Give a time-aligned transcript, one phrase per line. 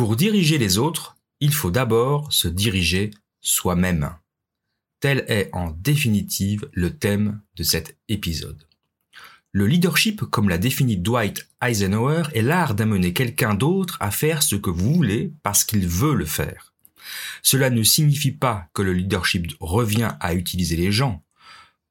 [0.00, 3.10] Pour diriger les autres, il faut d'abord se diriger
[3.42, 4.14] soi-même.
[4.98, 8.66] Tel est en définitive le thème de cet épisode.
[9.52, 14.56] Le leadership, comme l'a défini Dwight Eisenhower, est l'art d'amener quelqu'un d'autre à faire ce
[14.56, 16.72] que vous voulez parce qu'il veut le faire.
[17.42, 21.22] Cela ne signifie pas que le leadership revient à utiliser les gens.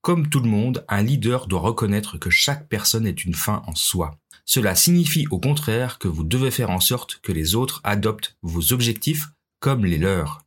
[0.01, 3.75] Comme tout le monde, un leader doit reconnaître que chaque personne est une fin en
[3.75, 4.19] soi.
[4.49, 8.73] Cela signifie au contraire que vous devez faire en sorte que les autres adoptent vos
[8.73, 9.27] objectifs
[9.59, 10.43] comme les leurs.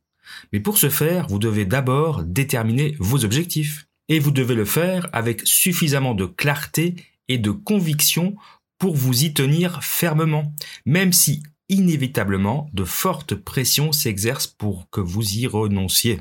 [0.51, 3.87] Mais pour ce faire, vous devez d'abord déterminer vos objectifs.
[4.09, 6.95] Et vous devez le faire avec suffisamment de clarté
[7.29, 8.35] et de conviction
[8.77, 10.53] pour vous y tenir fermement,
[10.85, 16.19] même si inévitablement de fortes pressions s'exercent pour que vous y renonciez.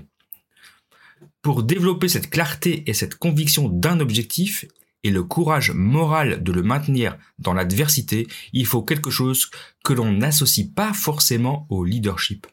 [1.42, 4.66] Pour développer cette clarté et cette conviction d'un objectif
[5.04, 9.50] et le courage moral de le maintenir dans l'adversité, il faut quelque chose
[9.84, 12.46] que l'on n'associe pas forcément au leadership.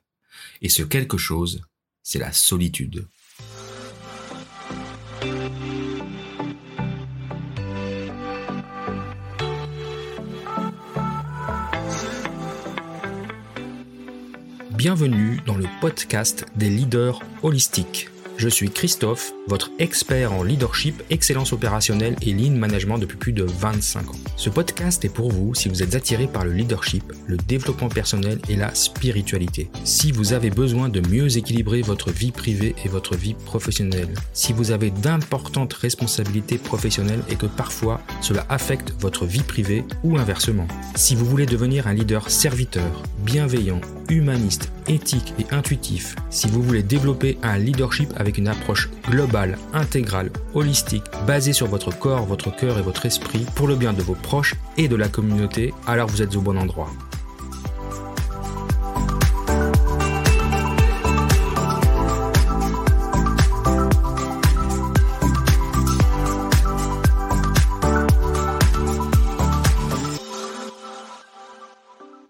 [0.62, 1.62] Et ce quelque chose,
[2.02, 3.07] c'est la solitude.
[14.71, 18.09] Bienvenue dans le podcast des leaders holistiques
[18.40, 23.43] je suis Christophe, votre expert en leadership, excellence opérationnelle et lean management depuis plus de
[23.43, 24.20] 25 ans.
[24.37, 28.40] Ce podcast est pour vous si vous êtes attiré par le leadership, le développement personnel
[28.48, 29.70] et la spiritualité.
[29.84, 34.13] Si vous avez besoin de mieux équilibrer votre vie privée et votre vie professionnelle.
[34.31, 40.18] Si vous avez d'importantes responsabilités professionnelles et que parfois cela affecte votre vie privée ou
[40.18, 40.68] inversement.
[40.96, 46.84] Si vous voulez devenir un leader serviteur, bienveillant, humaniste, éthique et intuitif, si vous voulez
[46.84, 52.77] développer un leadership avec une approche globale, intégrale, holistique, basée sur votre corps, votre cœur
[52.77, 56.21] et votre esprit, pour le bien de vos proches et de la communauté, alors vous
[56.21, 56.91] êtes au bon endroit.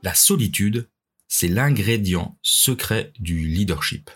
[0.02, 0.88] La solitude
[1.30, 4.10] c'est l'ingrédient secret du leadership.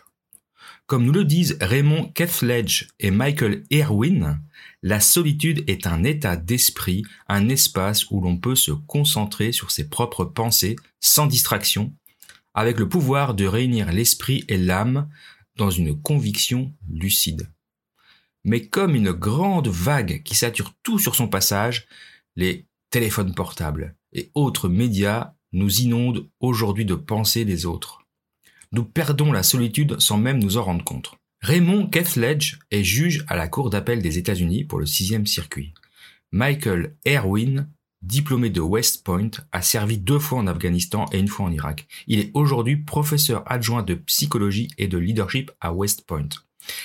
[0.94, 4.40] Comme nous le disent Raymond Kethledge et Michael Irwin,
[4.84, 9.90] la solitude est un état d'esprit, un espace où l'on peut se concentrer sur ses
[9.90, 11.96] propres pensées sans distraction,
[12.54, 15.10] avec le pouvoir de réunir l'esprit et l'âme
[15.56, 17.50] dans une conviction lucide.
[18.44, 21.88] Mais comme une grande vague qui sature tout sur son passage,
[22.36, 28.03] les téléphones portables et autres médias nous inonde aujourd'hui de pensées des autres.
[28.74, 31.12] Nous perdons la solitude sans même nous en rendre compte.
[31.42, 35.76] Raymond Kethledge est juge à la Cour d'appel des États-Unis pour le sixième circuit.
[36.32, 37.70] Michael Erwin,
[38.02, 41.86] diplômé de West Point, a servi deux fois en Afghanistan et une fois en Irak.
[42.08, 46.30] Il est aujourd'hui professeur adjoint de psychologie et de leadership à West Point.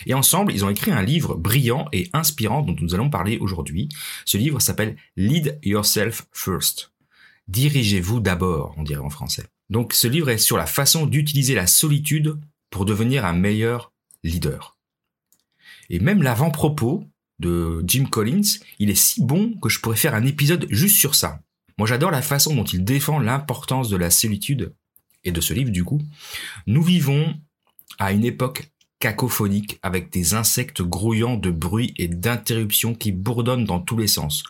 [0.04, 3.88] Et ensemble, ils ont écrit un livre brillant et inspirant dont nous allons parler aujourd'hui.
[4.26, 6.92] Ce livre s'appelle Lead Yourself First.
[7.46, 9.46] Dirigez-vous d'abord, on dirait en français.
[9.70, 12.38] Donc ce livre est sur la façon d'utiliser la solitude
[12.70, 13.92] pour devenir un meilleur
[14.22, 14.76] leader.
[15.90, 17.04] Et même l'avant-propos
[17.38, 21.14] de Jim Collins, il est si bon que je pourrais faire un épisode juste sur
[21.14, 21.40] ça.
[21.78, 24.74] Moi j'adore la façon dont il défend l'importance de la solitude
[25.24, 26.00] et de ce livre du coup.
[26.66, 27.34] Nous vivons
[27.98, 33.80] à une époque cacophonique avec des insectes grouillants de bruit et d'interruptions qui bourdonnent dans
[33.80, 34.42] tous les sens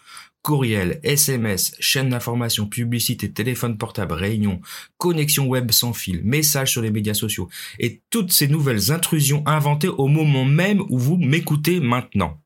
[0.49, 4.63] courriel, SMS, chaîne d'information, publicité, téléphone portable, réunion,
[4.97, 9.89] connexion web sans fil, messages sur les médias sociaux et toutes ces nouvelles intrusions inventées
[9.89, 12.41] au moment même où vous m'écoutez maintenant.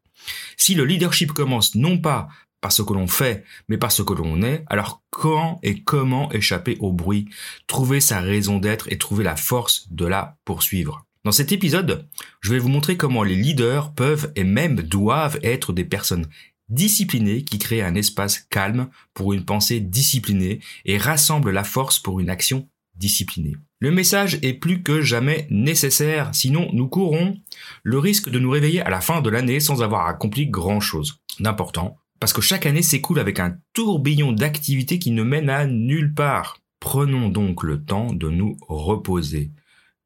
[0.56, 2.26] Si le leadership commence non pas
[2.60, 6.28] par ce que l'on fait, mais par ce que l'on est, alors quand et comment
[6.32, 7.28] échapper au bruit,
[7.68, 11.06] trouver sa raison d'être et trouver la force de la poursuivre?
[11.24, 12.08] Dans cet épisode,
[12.40, 16.26] je vais vous montrer comment les leaders peuvent et même doivent être des personnes
[16.72, 22.18] discipliné qui crée un espace calme pour une pensée disciplinée et rassemble la force pour
[22.20, 23.56] une action disciplinée.
[23.78, 27.38] Le message est plus que jamais nécessaire, sinon nous courons
[27.82, 31.18] le risque de nous réveiller à la fin de l'année sans avoir accompli grand chose
[31.40, 36.14] d'important, parce que chaque année s'écoule avec un tourbillon d'activités qui ne mène à nulle
[36.14, 36.58] part.
[36.80, 39.50] Prenons donc le temps de nous reposer,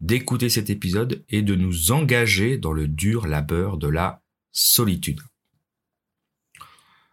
[0.01, 5.21] d'écouter cet épisode et de nous engager dans le dur labeur de la solitude.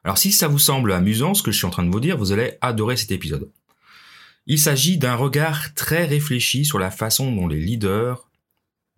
[0.03, 2.17] Alors si ça vous semble amusant ce que je suis en train de vous dire,
[2.17, 3.49] vous allez adorer cet épisode.
[4.45, 8.29] Il s'agit d'un regard très réfléchi sur la façon dont les leaders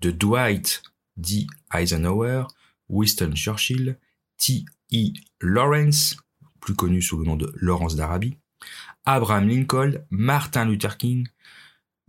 [0.01, 0.81] de Dwight
[1.17, 1.45] D.
[1.73, 2.45] Eisenhower,
[2.89, 3.97] Winston Churchill,
[4.37, 4.65] T.
[4.93, 5.13] E.
[5.39, 6.17] Lawrence,
[6.59, 8.37] plus connu sous le nom de Lawrence d'Arabie,
[9.05, 11.27] Abraham Lincoln, Martin Luther King,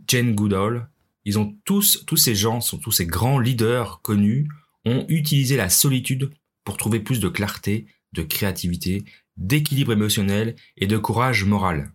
[0.07, 0.89] Jane Goodall,
[1.25, 4.49] ils ont tous, tous ces gens, sont tous ces grands leaders connus,
[4.85, 6.31] ont utilisé la solitude
[6.65, 7.87] pour trouver plus de clarté,
[8.17, 9.05] de créativité,
[9.37, 11.93] d'équilibre émotionnel et de courage moral.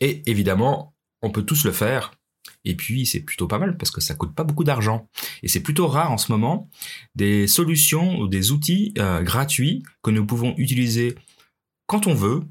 [0.00, 2.12] Et évidemment, on peut tous le faire.
[2.64, 5.08] Et puis, c'est plutôt pas mal parce que ça coûte pas beaucoup d'argent.
[5.42, 6.68] Et c'est plutôt rare en ce moment
[7.14, 11.14] des solutions ou des outils euh, gratuits que nous pouvons utiliser
[11.86, 12.42] quand on veut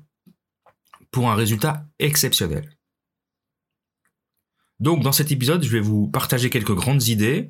[1.12, 2.70] pour un résultat exceptionnel.
[4.80, 7.50] Donc, dans cet épisode, je vais vous partager quelques grandes idées,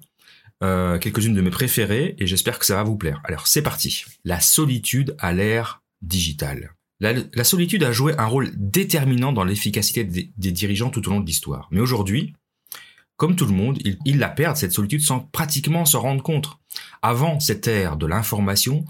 [0.62, 3.22] euh, quelques-unes de mes préférées, et j'espère que ça va vous plaire.
[3.24, 4.04] Alors, c'est parti.
[4.26, 6.76] La solitude à l'ère digitale.
[7.00, 11.26] La, solitude a joué un rôle déterminant dans l'efficacité des, dirigeants tout au long de
[11.26, 11.70] l'histoire.
[11.72, 12.34] Mais aujourd'hui,
[13.16, 16.58] comme tout le monde, ils, la perdent, cette solitude, sans pratiquement s'en rendre compte.
[17.02, 18.84] Avant cette ère de l'information,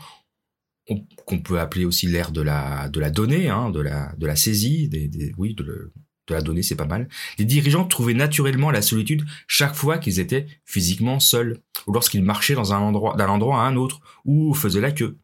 [1.25, 4.35] qu'on peut appeler aussi l'ère de la, de la donnée, hein, de, la, de la
[4.35, 4.89] saisie,
[5.37, 5.91] oui, de,
[6.29, 7.09] de la donnée, c'est pas mal.
[7.37, 12.55] Les dirigeants trouvaient naturellement la solitude chaque fois qu'ils étaient physiquement seuls, ou lorsqu'ils marchaient
[12.55, 15.17] dans un endroit, d'un endroit à un autre, ou faisaient la queue.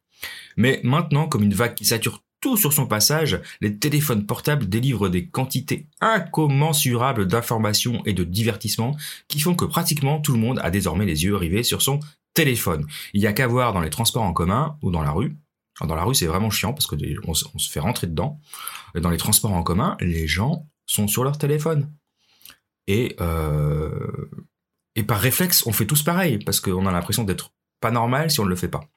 [0.57, 2.22] Mais maintenant, comme une vague qui sature
[2.56, 8.96] sur son passage, les téléphones portables délivrent des quantités incommensurables d'informations et de divertissements
[9.28, 12.00] qui font que pratiquement tout le monde a désormais les yeux rivés sur son
[12.36, 12.86] téléphone.
[13.13, 15.36] Il n'y a qu'à voir dans les transports en commun ou dans la rue.
[15.81, 16.96] dans la rue, c'est vraiment chiant parce que
[17.28, 18.40] on, se fait rentrer dedans.
[18.94, 21.92] Dans les transports en commun, les gens sont sur leur téléphone.
[22.88, 24.30] Et, euh,
[24.96, 27.52] et par réflexe, on fait tous pareil parce qu'on a l'impression d'être
[27.82, 28.90] pas normal si on ne le fait pas.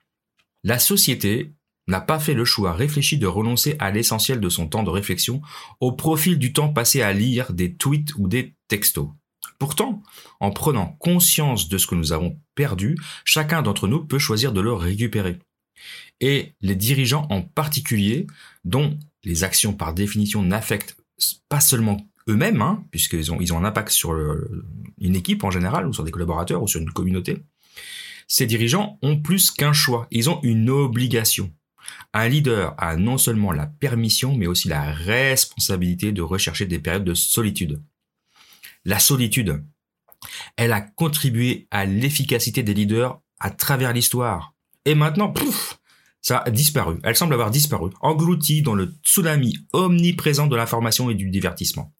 [0.65, 1.53] La société
[1.87, 5.41] n'a pas fait le choix réfléchi de renoncer à l'essentiel de son temps de réflexion
[5.81, 9.09] au profil du temps passé à lire des tweets ou des textos.
[9.59, 10.03] Pourtant,
[10.39, 14.61] en prenant conscience de ce que nous avons perdu, chacun d'entre nous peut choisir de
[14.61, 15.39] le récupérer.
[16.21, 18.27] Et les dirigeants en particulier,
[18.65, 20.98] dont les actions par définition n'affectent
[21.49, 21.99] pas seulement
[22.29, 24.12] eux-mêmes, hein, puisqu'ils ont, ils ont un impact sur
[25.00, 27.43] une équipe en général, ou sur des collaborateurs, ou sur une communauté,
[28.26, 31.50] ces dirigeants ont plus qu'un choix, ils ont une obligation.
[32.12, 37.05] Un leader a non seulement la permission, mais aussi la responsabilité de rechercher des périodes
[37.05, 37.82] de solitude.
[38.85, 39.64] La solitude,
[40.56, 44.55] elle a contribué à l'efficacité des leaders à travers l'histoire.
[44.85, 45.77] Et maintenant, pouf,
[46.28, 46.98] ça a disparu.
[47.04, 51.94] Elle semble avoir disparu, engloutie dans le tsunami omniprésent de l'information et du divertissement.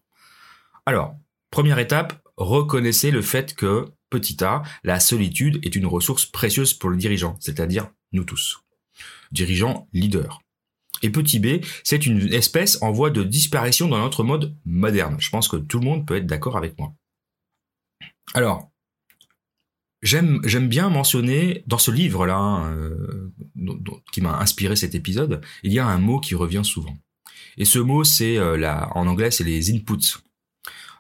[0.85, 1.17] Alors,
[1.51, 6.91] première étape, reconnaissez le fait que, petit a, la solitude est une ressource précieuse pour
[6.91, 8.61] le dirigeant, c'est-à-dire nous tous
[9.33, 10.41] dirigeant leader.
[11.03, 15.17] Et petit b, c'est une espèce en voie de disparition dans notre mode moderne.
[15.21, 16.93] Je pense que tout le monde peut être d'accord avec moi.
[18.35, 18.71] Alors,
[20.03, 23.33] j'aime bien mentionner dans ce livre-là, hein, euh,
[24.13, 26.97] qui m'a inspiré cet épisode, il y a un mot qui revient souvent.
[27.57, 30.19] Et ce mot, c'est euh, en anglais, c'est les inputs.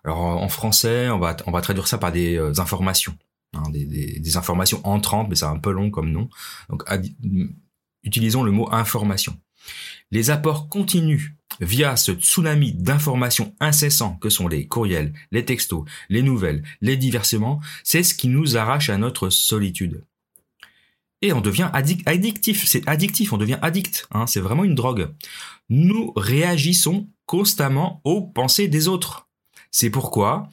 [0.04, 3.16] Alors en français, on va, on va traduire ça par des euh, informations.
[3.54, 3.84] Hein, des,
[4.18, 6.28] des, informations entrantes, mais c'est un peu long comme nom.
[6.68, 6.84] Donc
[8.04, 9.38] utilisons le mot information.
[10.10, 16.22] Les apports continus via ce tsunami d'informations incessants que sont les courriels, les textos, les
[16.22, 20.04] nouvelles, les diversements, c'est ce qui nous arrache à notre solitude.
[21.20, 25.08] Et on devient addictif, c'est addictif, on devient addict, hein, c'est vraiment une drogue.
[25.68, 29.28] Nous réagissons constamment aux pensées des autres.
[29.70, 30.48] C'est pourquoi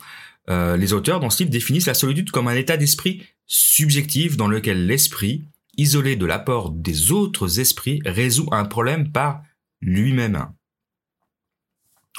[0.50, 4.48] euh, les auteurs dans ce livre définissent la solitude comme un état d'esprit subjectif dans
[4.48, 5.46] lequel l'esprit
[5.78, 9.44] isolé de l'apport des autres esprits, résout un problème par
[9.82, 10.48] lui-même.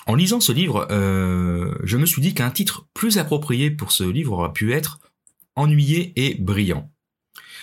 [0.04, 4.04] En lisant ce livre, euh, je me suis dit qu'un titre plus approprié pour ce
[4.04, 5.00] livre aurait pu être
[5.56, 6.92] Ennuyé et brillant.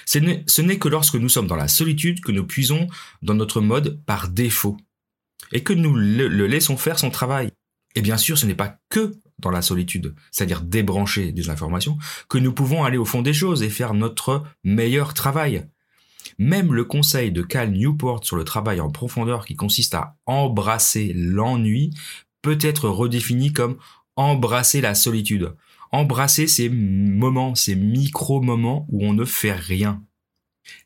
[0.05, 2.87] Ce n'est que lorsque nous sommes dans la solitude que nous puisons
[3.21, 4.77] dans notre mode par défaut
[5.51, 7.51] et que nous le, le laissons faire son travail.
[7.95, 11.97] Et bien sûr, ce n'est pas que dans la solitude, c'est-à-dire débrancher des informations,
[12.29, 15.67] que nous pouvons aller au fond des choses et faire notre meilleur travail.
[16.37, 21.13] Même le conseil de Cal Newport sur le travail en profondeur qui consiste à embrasser
[21.13, 21.91] l'ennui
[22.41, 23.77] peut être redéfini comme
[24.15, 25.55] embrasser la solitude.
[25.91, 30.03] Embrasser ces moments, ces micro-moments où on ne fait rien.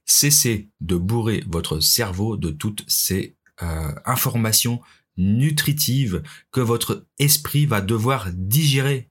[0.06, 4.82] Cessez de bourrer votre cerveau de toutes ces euh, informations
[5.17, 9.10] nutritives que votre esprit va devoir digérer.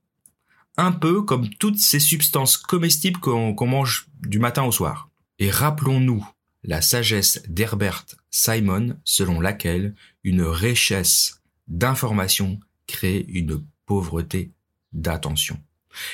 [0.76, 5.05] Un peu comme toutes ces substances comestibles qu'on mange du matin au soir.
[5.38, 6.26] Et rappelons-nous
[6.62, 14.50] la sagesse d'Herbert Simon selon laquelle une richesse d'information crée une pauvreté
[14.92, 15.60] d'attention.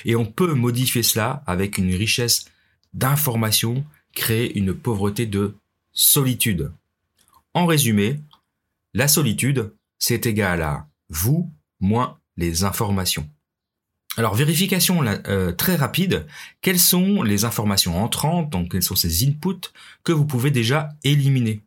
[0.04, 2.46] Et on peut modifier cela avec une richesse
[2.92, 5.54] d'information créer une pauvreté de
[5.92, 6.72] solitude.
[7.54, 8.20] En résumé,
[8.94, 11.50] la solitude, c'est égal à vous
[11.80, 13.28] moins les informations.
[14.18, 16.26] Alors, vérification euh, très rapide,
[16.60, 19.72] quelles sont les informations entrantes, donc quels sont ces inputs
[20.04, 21.62] que vous pouvez déjà éliminer?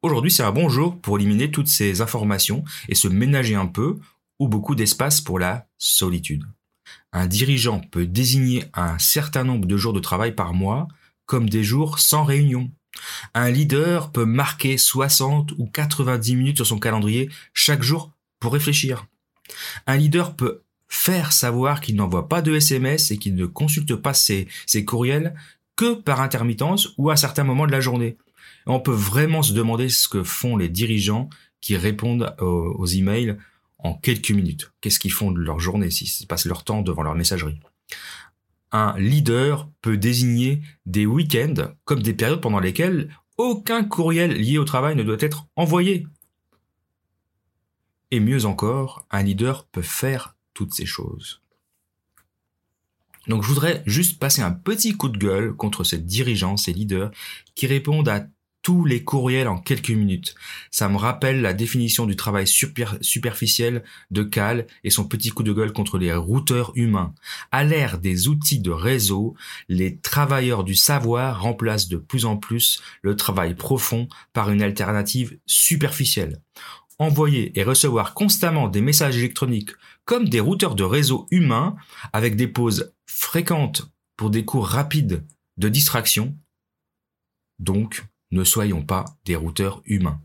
[0.00, 3.98] Aujourd'hui, c'est un bon jour pour éliminer toutes ces informations et se ménager un peu
[4.38, 6.44] ou beaucoup d'espace pour la solitude.
[7.12, 10.88] Un dirigeant peut désigner un certain nombre de jours de travail par mois
[11.26, 12.70] comme des jours sans réunion.
[13.34, 19.06] Un leader peut marquer 60 ou 90 minutes sur son calendrier chaque jour pour réfléchir.
[19.86, 24.14] Un leader peut faire savoir qu'il n'envoie pas de SMS et qu'il ne consulte pas
[24.14, 24.48] ses,
[24.84, 25.34] courriels
[25.76, 28.16] que par intermittence ou à certains moments de la journée.
[28.66, 31.28] On peut vraiment se demander ce que font les dirigeants
[31.60, 33.36] qui répondent aux, aux emails
[33.78, 34.72] en quelques minutes.
[34.80, 37.60] Qu'est-ce qu'ils font de leur journée s'ils passent leur temps devant leur messagerie?
[38.72, 44.64] Un leader peut désigner des week-ends comme des périodes pendant lesquelles aucun courriel lié au
[44.64, 46.06] travail ne doit être envoyé.
[48.10, 51.40] Et mieux encore, un leader peut faire toutes ces choses.
[53.28, 57.12] Donc je voudrais juste passer un petit coup de gueule contre ces dirigeants, ces leaders,
[57.54, 58.26] qui répondent à
[58.62, 60.34] tous les courriels en quelques minutes.
[60.72, 65.52] Ça me rappelle la définition du travail superficiel de Cal et son petit coup de
[65.52, 67.14] gueule contre les routeurs humains.
[67.52, 69.36] À l'ère des outils de réseau,
[69.68, 75.38] les travailleurs du savoir remplacent de plus en plus le travail profond par une alternative
[75.46, 76.42] superficielle.
[76.98, 79.70] Envoyer et recevoir constamment des messages électroniques
[80.08, 81.76] comme des routeurs de réseau humains
[82.14, 85.22] avec des pauses fréquentes pour des cours rapides
[85.58, 86.34] de distraction,
[87.58, 90.18] donc ne soyons pas des routeurs humains.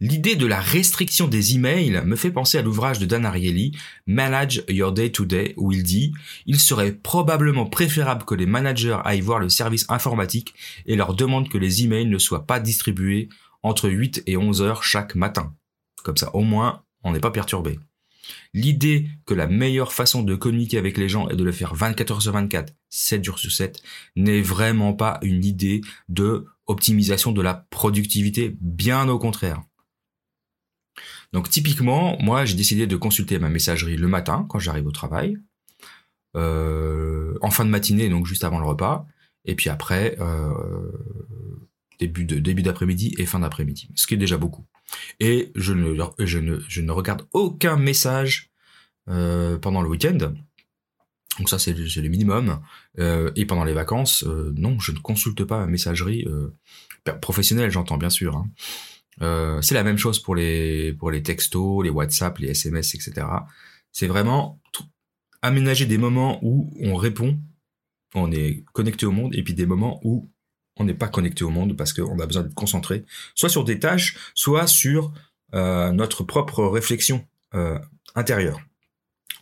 [0.00, 3.76] L'idée de la restriction des emails me fait penser à l'ouvrage de Dan Ariely,
[4.06, 6.14] Manage Your Day to Day, où il dit
[6.46, 10.54] Il serait probablement préférable que les managers aillent voir le service informatique
[10.86, 13.28] et leur demandent que les emails ne soient pas distribués
[13.62, 15.54] entre 8 et 11 heures chaque matin.
[16.02, 17.78] Comme ça, au moins, on n'est pas perturbé.
[18.54, 22.10] L'idée que la meilleure façon de communiquer avec les gens est de le faire 24
[22.10, 23.82] heures sur 24, 7 jours sur 7,
[24.16, 29.62] n'est vraiment pas une idée de optimisation de la productivité, bien au contraire.
[31.32, 35.38] Donc typiquement, moi j'ai décidé de consulter ma messagerie le matin quand j'arrive au travail,
[36.36, 39.06] euh, en fin de matinée, donc juste avant le repas,
[39.44, 40.90] et puis après euh,
[41.98, 44.66] début début d'après-midi et fin d'après-midi, ce qui est déjà beaucoup.
[45.20, 48.50] Et je ne, je ne, je ne regarde aucun message
[49.08, 50.18] euh, pendant le week-end.
[51.38, 52.60] Donc ça, c'est le minimum.
[52.98, 56.26] Euh, et pendant les vacances, euh, non, je ne consulte pas ma messagerie
[57.20, 58.36] professionnelle, j'entends bien sûr.
[58.36, 59.60] Hein.
[59.62, 63.26] c'est la même chose pour les, pour les textos, les WhatsApp, les SMS, etc.
[63.90, 64.60] C'est vraiment
[65.42, 67.38] aménager des moments où on répond,
[68.14, 70.30] on est connecté au monde, et puis des moments où
[70.80, 73.78] on n'est pas connecté au monde parce qu'on a besoin d'être concentré, soit sur des
[73.78, 75.12] tâches, soit sur
[75.54, 77.78] euh, notre propre réflexion euh,
[78.14, 78.60] intérieure.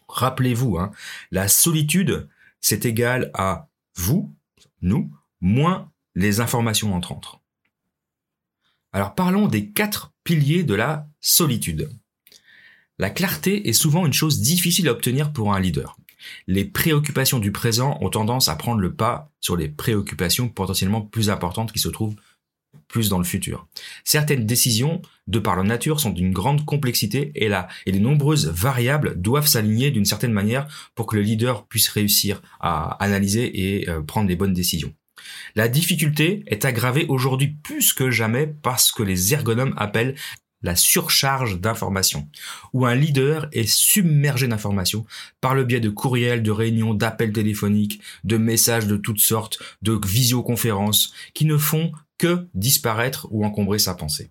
[0.08, 0.90] Rappelez-vous, hein,
[1.30, 2.28] la solitude,
[2.60, 4.34] c'est égal à vous,
[4.82, 7.40] nous, moins les informations entrantes.
[8.92, 11.88] Alors parlons des quatre piliers de la solitude.
[12.98, 15.96] La clarté est souvent une chose difficile à obtenir pour un leader
[16.46, 21.30] les préoccupations du présent ont tendance à prendre le pas sur les préoccupations potentiellement plus
[21.30, 22.16] importantes qui se trouvent
[22.86, 23.66] plus dans le futur.
[24.04, 28.48] Certaines décisions, de par leur nature, sont d'une grande complexité et là, et les nombreuses
[28.48, 33.88] variables doivent s'aligner d'une certaine manière pour que le leader puisse réussir à analyser et
[33.88, 34.94] euh, prendre les bonnes décisions.
[35.54, 40.14] La difficulté est aggravée aujourd'hui plus que jamais parce que les ergonomes appellent
[40.62, 42.28] la surcharge d'informations,
[42.72, 45.06] où un leader est submergé d'informations
[45.40, 49.98] par le biais de courriels, de réunions, d'appels téléphoniques, de messages de toutes sortes, de
[50.04, 54.30] visioconférences, qui ne font que disparaître ou encombrer sa pensée.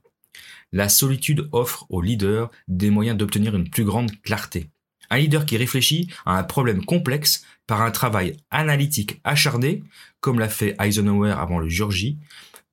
[0.73, 4.69] La solitude offre au leader des moyens d'obtenir une plus grande clarté.
[5.09, 9.83] Un leader qui réfléchit à un problème complexe par un travail analytique acharné,
[10.19, 12.17] comme l'a fait Eisenhower avant le jour J,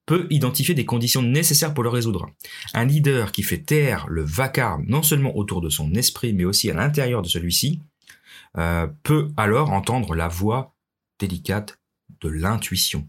[0.06, 2.26] peut identifier des conditions nécessaires pour le résoudre.
[2.74, 6.70] Un leader qui fait taire le vacarme non seulement autour de son esprit, mais aussi
[6.70, 7.80] à l'intérieur de celui-ci,
[8.58, 10.74] euh, peut alors entendre la voix
[11.18, 11.78] délicate
[12.20, 13.08] de l'intuition,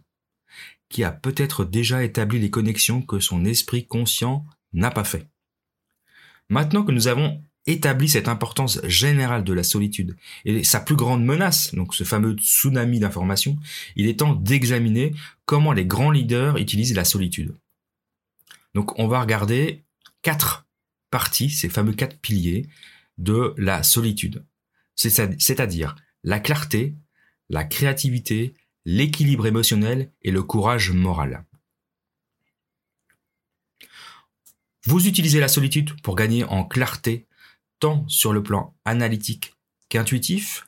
[0.90, 5.28] qui a peut-être déjà établi les connexions que son esprit conscient n'a pas fait.
[6.50, 11.24] Maintenant que nous avons établit cette importance générale de la solitude et sa plus grande
[11.24, 13.58] menace, donc ce fameux tsunami d'information,
[13.96, 15.14] il est temps d'examiner
[15.46, 17.56] comment les grands leaders utilisent la solitude.
[18.74, 19.84] Donc on va regarder
[20.22, 20.68] quatre
[21.10, 22.68] parties, ces fameux quatre piliers
[23.18, 24.46] de la solitude.
[24.96, 26.96] C'est-à-dire la clarté,
[27.50, 28.54] la créativité,
[28.86, 31.46] l'équilibre émotionnel et le courage moral.
[34.84, 37.25] Vous utilisez la solitude pour gagner en clarté
[38.08, 39.54] sur le plan analytique
[39.90, 40.68] qu'intuitif,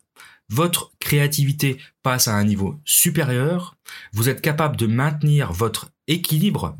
[0.49, 3.75] votre créativité passe à un niveau supérieur,
[4.13, 6.77] vous êtes capable de maintenir votre équilibre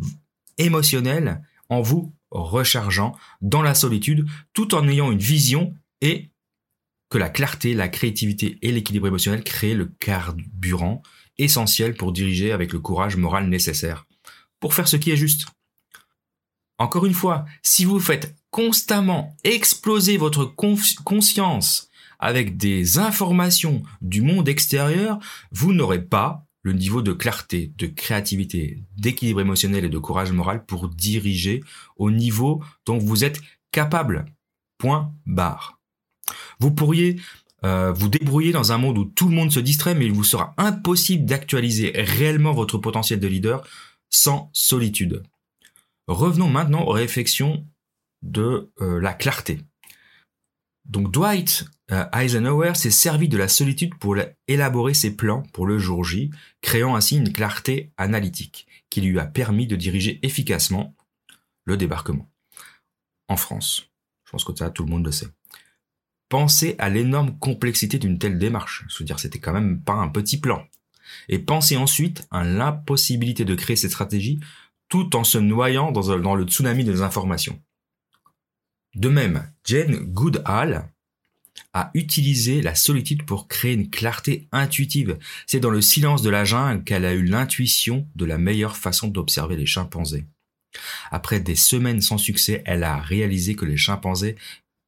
[0.58, 6.30] émotionnel en vous rechargeant dans la solitude tout en ayant une vision et
[7.10, 11.02] que la clarté, la créativité et l'équilibre émotionnel créent le carburant
[11.38, 14.06] essentiel pour diriger avec le courage moral nécessaire.
[14.60, 15.48] Pour faire ce qui est juste.
[16.80, 24.50] Encore une fois, si vous faites constamment exploser votre conscience avec des informations du monde
[24.50, 25.20] extérieur,
[25.52, 30.66] vous n'aurez pas le niveau de clarté, de créativité, d'équilibre émotionnel et de courage moral
[30.66, 31.64] pour diriger
[31.98, 34.26] au niveau dont vous êtes capable.
[34.80, 35.80] Point barre.
[36.60, 37.18] Vous pourriez
[37.64, 40.24] euh, vous débrouiller dans un monde où tout le monde se distrait, mais il vous
[40.24, 43.64] sera impossible d'actualiser réellement votre potentiel de leader
[44.10, 45.22] sans solitude.
[46.08, 47.64] Revenons maintenant aux réflexions
[48.28, 49.60] de euh, la clarté.
[50.86, 54.16] Donc Dwight euh, Eisenhower s'est servi de la solitude pour
[54.48, 56.32] élaborer ses plans pour le jour J,
[56.62, 60.96] créant ainsi une clarté analytique qui lui a permis de diriger efficacement
[61.66, 62.30] le débarquement
[63.28, 63.90] en France.
[64.26, 65.28] Je pense que tout le monde le sait.
[66.30, 68.86] Pensez à l'énorme complexité d'une telle démarche.
[69.00, 70.66] Dire, c'était quand même pas un petit plan.
[71.30, 74.42] Et pensez ensuite à l'impossibilité de créer cette stratégie
[74.90, 77.62] tout en se noyant dans le tsunami des informations.
[78.98, 80.90] De même, Jane Goodall
[81.74, 85.20] a utilisé la solitude pour créer une clarté intuitive.
[85.46, 89.08] C'est dans le silence de la jungle qu'elle a eu l'intuition de la meilleure façon
[89.08, 90.26] d'observer les chimpanzés.
[91.12, 94.36] Après des semaines sans succès, elle a réalisé que les chimpanzés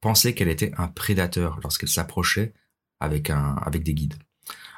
[0.00, 2.52] pensaient qu'elle était un prédateur lorsqu'elle s'approchait
[2.98, 4.18] avec, avec des guides.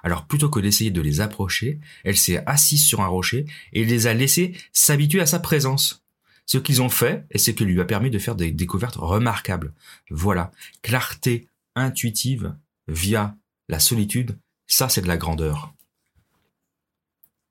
[0.02, 4.06] Alors plutôt que d'essayer de les approcher, elle s'est assise sur un rocher et les
[4.06, 6.01] a laissés s'habituer à sa présence.
[6.46, 9.72] Ce qu'ils ont fait et ce qui lui a permis de faire des découvertes remarquables.
[10.10, 12.54] Voilà, clarté intuitive
[12.88, 13.36] via
[13.68, 15.72] la solitude, ça c'est de la grandeur.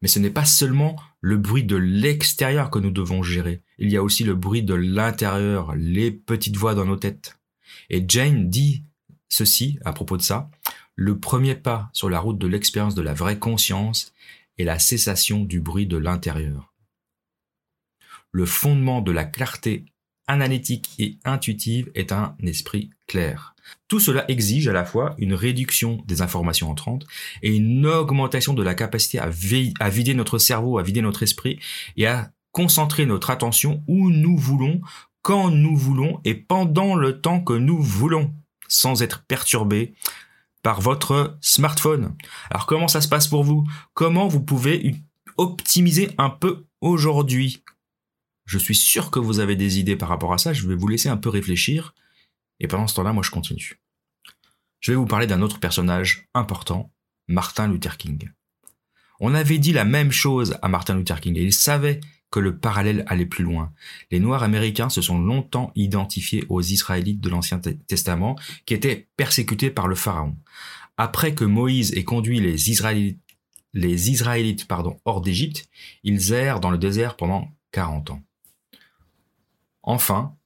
[0.02, 3.98] Mais ce n'est pas seulement le bruit de l'extérieur que nous devons gérer, il y
[3.98, 7.40] a aussi le bruit de l'intérieur, les petites voix dans nos têtes.
[7.90, 8.84] Et Jane dit
[9.30, 10.50] ceci à propos de ça,
[10.96, 14.14] le premier pas sur la route de l'expérience de la vraie conscience
[14.58, 16.71] est la cessation du bruit de l'intérieur.
[18.32, 19.86] Le fondement de la clarté
[20.28, 23.54] analytique et intuitive est un esprit clair.
[23.88, 27.06] Tout cela exige à la fois une réduction des informations entrantes
[27.42, 29.30] et une augmentation de la capacité à,
[29.90, 31.60] vider notre cerveau, à vider notre esprit
[31.98, 34.82] et à concentrer notre attention où nous voulons,
[35.22, 38.34] quand nous voulons et pendant le temps que nous voulons,
[38.68, 39.94] sans être perturbé
[40.64, 42.16] par votre smartphone.
[42.50, 43.66] Alors comment ça se passe pour vous?
[43.94, 44.96] Comment vous pouvez
[45.38, 47.64] optimiser un peu aujourd'hui?
[48.52, 50.90] Je suis sûr que vous avez des idées par rapport à ça, je vais vous
[50.90, 51.94] laisser un peu réfléchir,
[52.60, 53.80] et pendant ce temps-là, moi je continue.
[54.82, 56.92] Je vais vous parler d'un autre personnage important,
[57.30, 58.30] Martin Luther King.
[59.22, 62.58] On avait dit la même chose à Martin Luther King, et il savait que le
[62.58, 63.72] parallèle allait plus loin.
[64.12, 68.36] Les Noirs américains se sont longtemps identifiés aux Israélites de l'Ancien Testament
[68.66, 70.36] qui étaient persécutés par le Pharaon.
[70.98, 74.68] Après que Moïse ait conduit les Israélites,
[75.06, 75.70] hors d'Égypte,
[76.04, 78.22] ils errent dans le désert pendant 40 ans.
[79.92, 80.38] Enfin,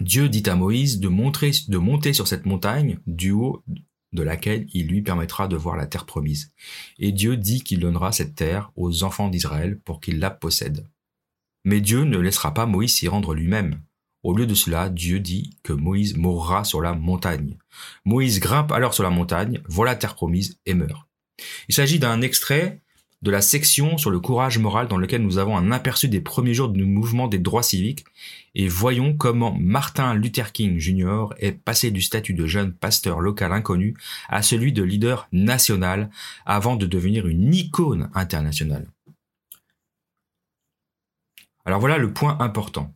[0.00, 3.64] Dieu dit à Moïse de, monter sur cette montagne du haut
[4.12, 6.52] de laquelle il lui permettra de voir la terre promise.
[7.00, 10.86] Et Dieu dit qu'il donnera cette terre aux enfants d'Israël pour qu'ils la possèdent.
[11.64, 13.82] Mais Dieu ne laissera pas Moïse s'y rendre lui-même.
[14.22, 17.58] Au lieu de cela, Dieu dit que Moïse mourra sur la montagne.
[18.04, 21.08] Moïse grimpe alors sur la montagne, voit la terre promise et meurt.
[21.68, 22.80] Il s'agit d'un extrait
[23.22, 26.54] de la section sur le courage moral dans lequel nous avons un aperçu des premiers
[26.54, 28.04] jours du mouvement des droits civiques
[28.54, 31.26] et voyons comment Martin Luther King Jr.
[31.38, 33.94] est passé du statut de jeune pasteur local inconnu
[34.28, 36.10] à celui de leader national
[36.44, 38.88] avant de devenir une icône internationale.
[41.64, 42.92] Alors voilà le point important.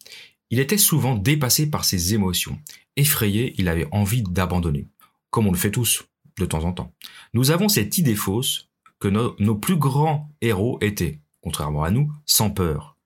[0.50, 2.58] Il était souvent dépassé par ses émotions.
[2.96, 4.86] Effrayé, il avait envie d'abandonner,
[5.30, 6.04] comme on le fait tous
[6.38, 6.92] de temps en temps.
[7.32, 8.68] Nous avons cette idée fausse
[9.08, 12.96] nos, plus grands héros étaient, contrairement à nous, sans peur.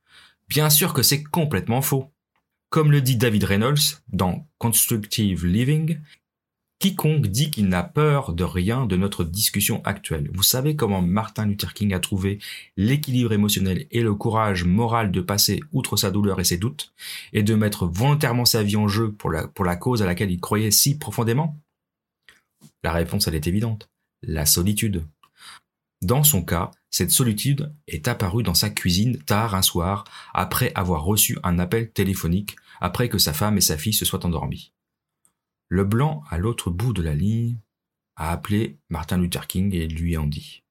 [0.49, 2.11] Bien sûr que c'est complètement faux.
[2.71, 5.99] Comme le dit David Reynolds dans Constructive Living,
[6.79, 10.31] quiconque dit qu'il n'a peur de rien de notre discussion actuelle.
[10.33, 12.39] Vous savez comment Martin Luther King a trouvé
[12.77, 16.93] l'équilibre émotionnel et le courage moral de passer outre sa douleur et ses doutes
[17.33, 20.71] et de mettre volontairement sa vie en jeu pour la cause à laquelle il croyait
[20.71, 21.57] si profondément?
[22.83, 23.91] La réponse, elle est évidente.
[24.23, 25.05] La solitude.
[26.03, 31.05] Dans son cas, cette solitude est apparue dans sa cuisine tard un soir, après avoir
[31.05, 34.73] reçu un appel téléphonique, après que sa femme et sa fille se soient endormies.
[35.69, 37.59] Le blanc à l'autre bout de la ligne
[38.17, 40.63] a appelé Martin Luther King et lui en dit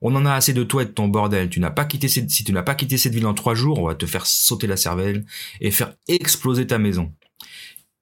[0.00, 1.50] On en a assez de toi et de ton bordel.
[1.50, 3.96] Tu pas quitté si tu n'as pas quitté cette ville en trois jours, on va
[3.96, 5.26] te faire sauter la cervelle
[5.60, 7.12] et faire exploser ta maison.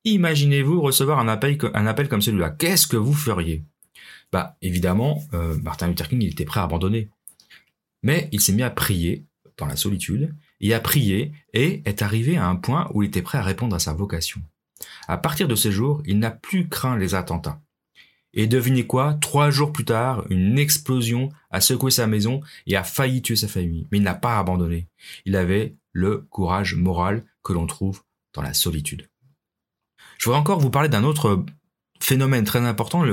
[0.04, 1.59] Imaginez-vous recevoir un appel
[2.09, 2.50] comme celui-là.
[2.50, 3.64] Qu'est-ce que vous feriez?
[4.33, 7.09] Bah, évidemment, euh, Martin Luther King, il était prêt à abandonner.
[8.03, 9.25] Mais il s'est mis à prier
[9.57, 13.23] dans la solitude, et a prié, et est arrivé à un point où il était
[13.23, 14.41] prêt à répondre à sa vocation.
[15.09, 17.61] À partir de ce jour, il n'a plus craint les attentats.
[18.35, 22.85] Et devinez quoi Trois jours plus tard, une explosion a secoué sa maison et a
[22.85, 23.88] failli tuer sa famille.
[23.91, 24.87] Mais il n'a pas abandonné.
[25.25, 28.03] Il avait le courage moral que l'on trouve
[28.35, 29.09] dans la solitude.
[30.19, 31.45] Je voudrais encore vous parler d'un autre
[32.01, 33.05] phénomène très important,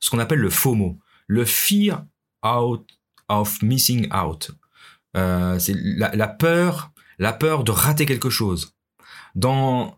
[0.00, 2.04] ce qu'on appelle le FOMO, le Fear
[2.44, 2.86] out
[3.28, 4.50] of Missing Out.
[5.16, 8.74] Euh, c'est la, peur, la peur de rater quelque chose.
[9.34, 9.96] Dans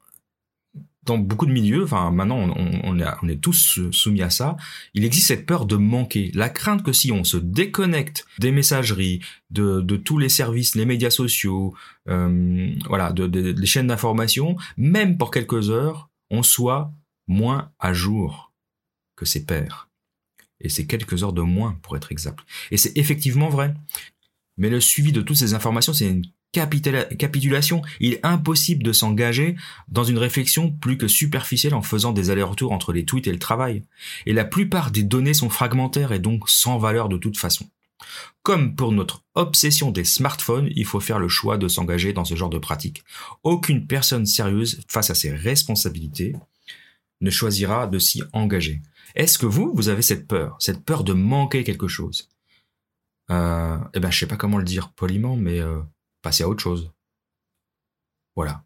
[1.05, 4.57] dans beaucoup de milieux, enfin maintenant on, on, est, on, est, tous soumis à ça,
[4.93, 9.21] il existe cette peur de manquer, la crainte que si on se déconnecte des messageries,
[9.49, 11.75] de, de tous les services, les médias sociaux,
[12.09, 16.93] euh, voilà, de, de, des chaînes d'information, même pour quelques heures, on soit
[17.31, 18.53] moins à jour
[19.17, 19.89] que ses pairs.
[20.61, 22.41] Et c'est quelques heures de moins pour être exact.
[22.71, 23.75] Et c'est effectivement vrai.
[24.59, 27.83] Mais le suivi de toutes ces informations, c'est une capitulation.
[28.01, 29.57] Il est impossible de s'engager
[29.89, 33.39] dans une réflexion plus que superficielle en faisant des allers-retours entre les tweets et le
[33.39, 33.85] travail.
[34.27, 37.71] Et la plupart des données sont fragmentaires et donc sans valeur de toute façon.
[38.43, 42.35] Comme pour notre obsession des smartphones, il faut faire le choix de s'engager dans ce
[42.35, 43.05] genre de pratique.
[43.45, 46.35] Aucune personne sérieuse face à ses responsabilités
[47.21, 48.83] ne choisira de s'y engager.
[49.15, 52.29] Est-ce que vous, vous avez cette peur, cette peur de manquer quelque chose?
[53.31, 55.81] Euh, Eh ben, je sais pas comment le dire poliment, mais euh,
[56.23, 56.93] passer à autre chose.
[58.37, 58.65] Voilà.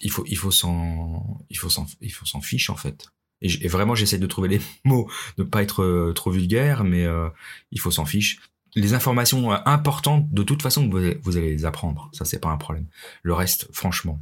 [0.00, 3.08] Il faut, il faut s'en, il faut s'en, il faut s'en fiche en fait.
[3.44, 7.28] Et, vraiment, j'essaie de trouver les mots, de pas être euh, trop vulgaire, mais euh,
[7.70, 8.40] il faut s'en fiche.
[8.74, 12.10] Les informations importantes, de toute façon, vous allez, les apprendre.
[12.12, 12.86] Ça, c'est pas un problème.
[13.22, 14.20] Le reste, franchement.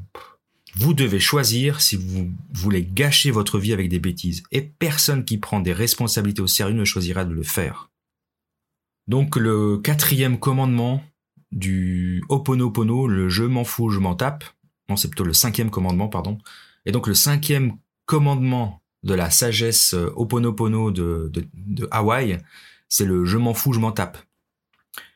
[0.74, 4.42] Vous devez choisir si vous voulez gâcher votre vie avec des bêtises.
[4.52, 7.90] Et personne qui prend des responsabilités au sérieux ne choisira de le faire.
[9.06, 11.04] Donc le quatrième commandement
[11.50, 14.44] du Oponopono, le je m'en fous, je m'en tape.
[14.88, 16.38] Non, c'est plutôt le cinquième commandement, pardon.
[16.86, 22.38] Et donc le cinquième commandement de la sagesse euh, Oponopono de, de, de Hawaï,
[22.88, 24.18] c'est le je m'en fous, je m'en tape.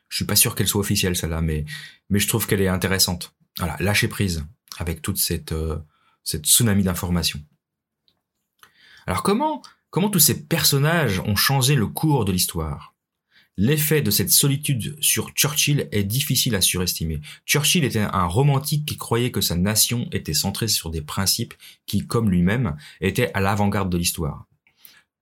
[0.09, 1.65] Je suis pas sûr qu'elle soit officielle celle-là, mais
[2.09, 3.33] mais je trouve qu'elle est intéressante.
[3.57, 4.45] Voilà, lâcher prise
[4.77, 5.77] avec toute cette, euh,
[6.23, 7.41] cette tsunami d'informations.
[9.05, 12.93] Alors comment, comment tous ces personnages ont changé le cours de l'histoire?
[13.59, 17.21] L'effet de cette solitude sur Churchill est difficile à surestimer.
[17.47, 21.55] Churchill était un romantique qui croyait que sa nation était centrée sur des principes
[21.87, 24.45] qui, comme lui-même, étaient à l'avant-garde de l'histoire.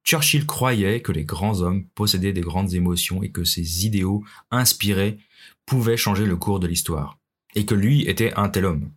[0.04, 5.18] Churchill croyait que les grands hommes possédaient des grandes émotions et que ces idéaux inspirés
[5.66, 7.18] pouvaient changer le cours de l'histoire.
[7.56, 8.92] Et que lui était un tel homme.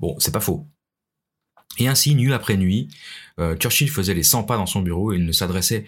[0.00, 0.66] Bon, c'est pas faux.
[1.78, 2.88] Et ainsi, nuit après nuit,
[3.38, 5.86] euh, Churchill faisait les 100 pas dans son bureau et il ne s'adressait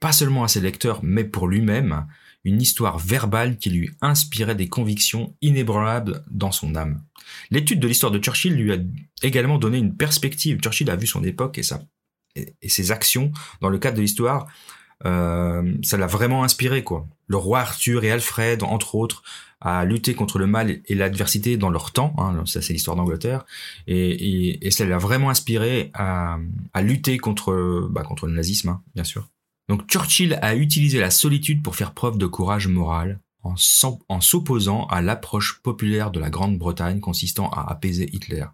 [0.00, 2.06] pas seulement à ses lecteurs, mais pour lui-même,
[2.44, 7.02] une histoire verbale qui lui inspirait des convictions inébranlables dans son âme.
[7.50, 8.76] L'étude de l'histoire de Churchill lui a
[9.22, 10.60] également donné une perspective.
[10.60, 14.46] Churchill a vu son époque et, et, ses actions dans le cadre de l'histoire.
[15.04, 17.06] Euh, ça l'a vraiment inspiré, quoi.
[17.26, 19.22] Le roi Arthur et Alfred, entre autres,
[19.60, 22.14] à lutter contre le mal et l'adversité dans leur temps.
[22.18, 23.44] Hein, ça, c'est l'histoire d'Angleterre.
[23.86, 26.38] Et, ça l'a vraiment inspiré à,
[26.72, 29.28] à lutter contre, bah, contre le nazisme, hein, bien sûr.
[29.68, 35.02] Donc Churchill a utilisé la solitude pour faire preuve de courage moral en s'opposant à
[35.02, 38.44] l'approche populaire de la Grande-Bretagne consistant à apaiser Hitler.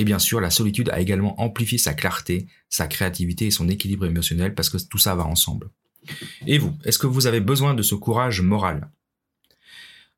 [0.00, 4.06] Et bien sûr, la solitude a également amplifié sa clarté, sa créativité et son équilibre
[4.06, 5.68] émotionnel parce que tout ça va ensemble.
[6.46, 8.90] Et vous, est-ce que vous avez besoin de ce courage moral?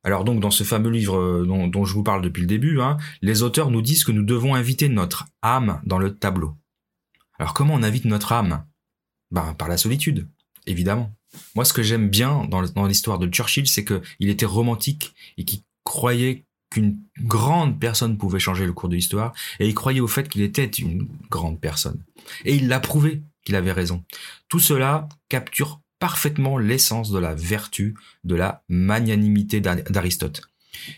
[0.05, 2.97] Alors donc dans ce fameux livre euh, dont, je vous parle depuis le début, hein,
[3.23, 6.55] les auteurs nous disent que nous devons inviter notre âme dans le tableau.
[7.41, 8.65] Alors comment on invite notre âme?
[9.33, 10.29] Ben, Par la solitude,
[10.65, 11.13] évidemment.
[11.57, 15.63] Moi ce que j'aime bien dans l'histoire de Churchill, c'est qu'il était romantique et qu'il
[15.83, 20.29] croyait qu'une grande personne pouvait changer le cours de l'histoire, et il croyait au fait
[20.29, 22.03] qu'il était une grande personne.
[22.45, 24.05] Et il l'a prouvé qu'il avait raison.
[24.49, 30.43] Tout cela capture parfaitement l'essence de la vertu, de la magnanimité d'Aristote.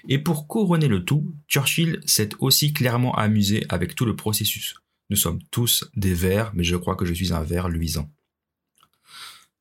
[0.08, 4.76] Et pour couronner le tout, Churchill s'est aussi clairement amusé avec tout le processus.
[5.10, 8.10] Nous sommes tous des vers, mais je crois que je suis un ver luisant.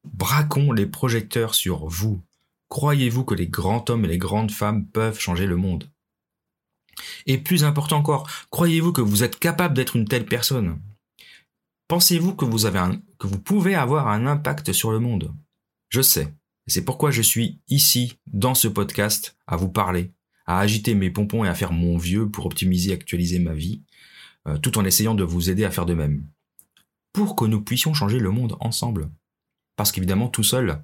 [0.06, 2.21] Braquons les projecteurs sur vous.
[2.69, 5.89] Croyez-vous que les grands hommes et les grandes femmes peuvent changer le monde?
[7.25, 10.79] Et plus important encore, croyez-vous que vous êtes capable d'être une telle personne?
[11.88, 15.34] Pensez-vous que vous pouvez avoir un impact sur le monde?
[15.89, 16.34] Je sais.
[16.67, 20.12] C'est pourquoi je suis ici, dans ce podcast, à vous parler,
[20.45, 23.84] à agiter mes pompons et à faire mon vieux pour optimiser et actualiser ma vie,
[24.47, 26.25] euh, tout en essayant de vous aider à faire de même.
[27.12, 29.10] Pour que nous puissions changer le monde ensemble.
[29.75, 30.84] Parce qu'évidemment, tout seul,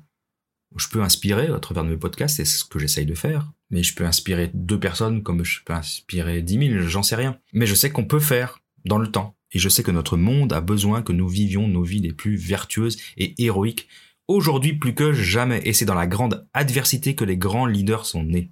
[0.76, 3.52] je peux inspirer à travers de mes podcasts, c'est ce que j'essaye de faire.
[3.70, 7.38] Mais je peux inspirer deux personnes comme je peux inspirer dix mille, j'en sais rien.
[7.54, 9.36] Mais je sais qu'on peut faire dans le temps.
[9.52, 12.36] Et je sais que notre monde a besoin que nous vivions nos vies les plus
[12.36, 13.88] vertueuses et héroïques
[14.28, 15.62] aujourd'hui plus que jamais.
[15.66, 18.52] Et c'est dans la grande adversité que les grands leaders sont nés.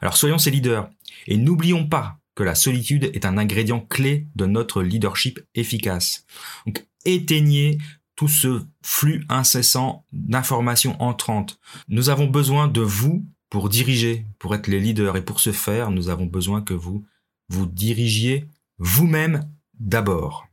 [0.00, 0.88] Alors soyons ces leaders.
[1.26, 6.26] Et n'oublions pas que la solitude est un ingrédient clé de notre leadership efficace.
[6.66, 7.78] Donc éteignez
[8.16, 11.58] tout ce flux incessant d'informations entrantes.
[11.88, 15.16] Nous avons besoin de vous pour diriger, pour être les leaders.
[15.16, 17.06] Et pour ce faire, nous avons besoin que vous
[17.48, 20.48] vous dirigiez vous-même d'abord.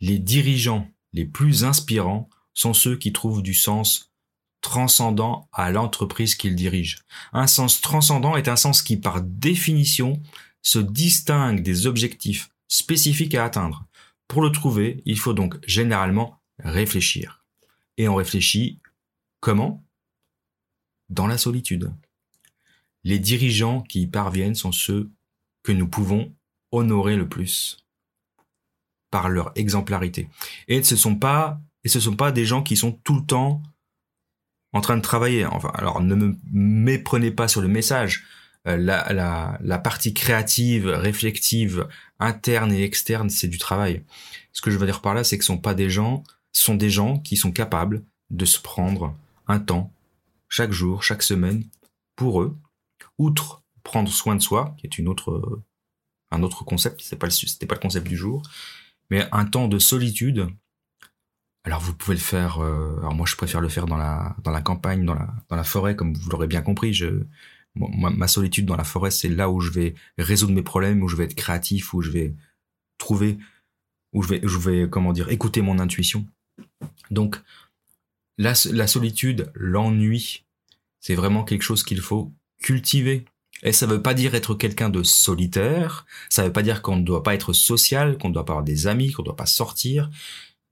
[0.00, 4.10] Les dirigeants les plus inspirants sont ceux qui trouvent du sens
[4.60, 6.98] transcendant à l'entreprise qu'ils dirigent.
[7.32, 10.20] Un sens transcendant est un sens qui, par définition,
[10.62, 13.86] se distingue des objectifs spécifiques à atteindre.
[14.26, 17.44] Pour le trouver, il faut donc généralement réfléchir.
[17.98, 18.80] Et on réfléchit
[19.38, 19.84] comment?
[21.10, 21.92] Dans la solitude.
[23.04, 25.10] Les dirigeants qui y parviennent sont ceux
[25.62, 26.32] que nous pouvons
[26.72, 27.84] honorer le plus
[29.10, 30.28] par leur exemplarité.
[30.66, 31.18] Et ce sont
[32.00, 33.62] sont pas des gens qui sont tout le temps
[34.72, 35.46] en train de travailler.
[35.74, 38.24] Alors ne me méprenez pas sur le message.
[38.66, 41.86] Euh, la, partie créative, réflexive,
[42.18, 44.02] interne et externe, c'est du travail.
[44.52, 46.64] Ce que je veux dire par là, c'est que ce sont pas des gens, ce
[46.64, 49.14] sont des gens qui sont capables de se prendre
[49.46, 49.92] un temps
[50.54, 51.64] chaque jour, chaque semaine
[52.14, 52.56] pour eux,
[53.18, 55.62] outre prendre soin de soi, qui est une autre,
[56.30, 58.40] un autre concept, c'est pas c'était pas le concept du jour,
[59.10, 60.46] mais un temps de solitude
[61.64, 62.60] alors vous pouvez le faire.
[62.60, 65.56] Euh, alors moi je préfère le faire dans la dans la campagne, dans la dans
[65.56, 66.94] la forêt, comme vous l'aurez bien compris.
[66.94, 67.24] Je
[67.74, 71.16] ma solitude dans la forêt, c'est là où je vais résoudre mes problèmes, où je
[71.16, 72.32] vais être créatif, où je vais
[72.98, 73.38] trouver,
[74.12, 76.24] où je vais je vais comment dire écouter mon intuition.
[77.10, 77.42] Donc
[78.38, 80.44] la solitude, l'ennui,
[81.00, 83.24] c'est vraiment quelque chose qu'il faut cultiver.
[83.62, 87.04] Et ça veut pas dire être quelqu'un de solitaire, ça veut pas dire qu'on ne
[87.04, 89.46] doit pas être social, qu'on ne doit pas avoir des amis, qu'on ne doit pas
[89.46, 90.10] sortir,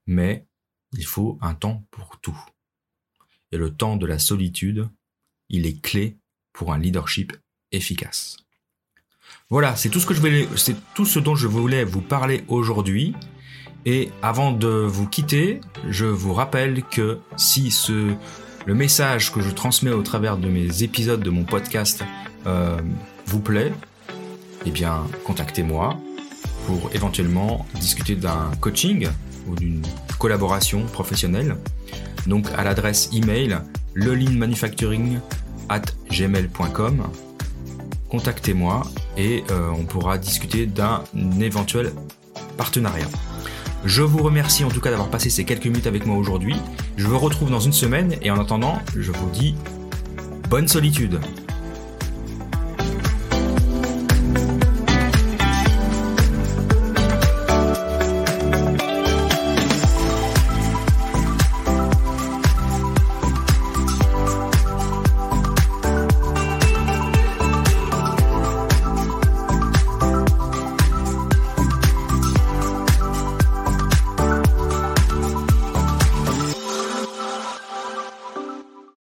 [0.05, 0.45] mais
[0.91, 2.37] il faut un temps pour tout.
[3.51, 4.89] Et le temps de la solitude,
[5.49, 6.17] il est clé
[6.51, 7.33] pour un leadership
[7.71, 8.37] efficace.
[9.49, 12.43] Voilà, c'est tout ce que je voulais, c'est tout ce dont je voulais vous parler
[12.47, 13.15] aujourd'hui.
[13.85, 18.13] Et avant de vous quitter, je vous rappelle que si ce,
[18.65, 22.03] le message que je transmets au travers de mes épisodes de mon podcast
[22.47, 22.77] euh,
[23.25, 23.73] vous plaît,
[24.65, 25.97] eh bien, contactez-moi
[26.65, 29.09] pour éventuellement discuter d'un coaching
[29.47, 29.81] ou d'une
[30.17, 31.57] collaboration professionnelle.
[32.25, 33.57] Donc à l'adresse email
[33.95, 35.19] lelinmanufacturing
[35.67, 37.03] at gmail.com.
[38.09, 38.83] Contactez-moi
[39.17, 41.03] et euh, on pourra discuter d'un
[41.41, 41.91] éventuel
[42.55, 43.07] partenariat.
[43.85, 46.55] Je vous remercie en tout cas d'avoir passé ces quelques minutes avec moi aujourd'hui.
[46.95, 49.55] Je vous retrouve dans une semaine et en attendant, je vous dis
[50.49, 51.19] bonne solitude.